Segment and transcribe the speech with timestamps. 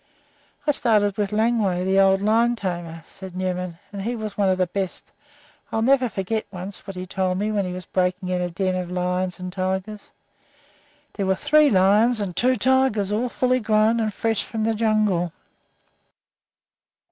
[0.65, 4.57] "I started with Langway, the old lion tamer," said Newman, "and he was one of
[4.57, 5.11] the best.
[5.71, 8.73] I'll never forget what he told me once when he was breaking in a den
[8.73, 10.09] of lions and tigers
[11.13, 15.33] there were three lions and two tigers, all full grown and fresh from the jungle.